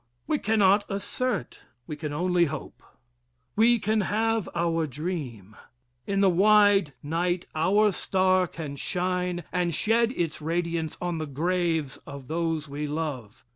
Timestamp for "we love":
12.67-13.45